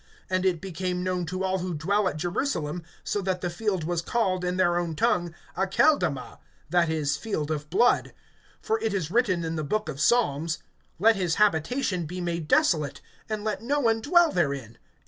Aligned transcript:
(19)And 0.31 0.45
it 0.45 0.59
became 0.61 1.03
known 1.03 1.27
to 1.27 1.43
all 1.43 1.59
who 1.59 1.75
dwell 1.75 2.07
at 2.07 2.17
Jerusalem; 2.17 2.81
so 3.03 3.21
that 3.21 3.41
that 3.41 3.49
field 3.51 3.83
was 3.83 4.01
called, 4.01 4.43
in 4.43 4.57
their 4.57 4.79
own 4.79 4.95
tongue, 4.95 5.35
Aceldama, 5.55 6.39
that 6.71 6.89
is, 6.89 7.17
Field 7.17 7.51
of 7.51 7.69
blood. 7.69 8.11
(20)For 8.65 8.79
it 8.81 8.95
is 8.95 9.11
written 9.11 9.45
in 9.45 9.57
the 9.57 9.63
book 9.63 9.87
of 9.89 10.01
Psalms: 10.01 10.57
Let 10.97 11.17
his 11.17 11.35
habitation 11.35 12.07
be 12.07 12.19
made 12.19 12.47
desolate, 12.47 12.99
And 13.29 13.43
let 13.43 13.61
no 13.61 13.79
one 13.79 14.01
dwell 14.01 14.31
therein. 14.31 14.79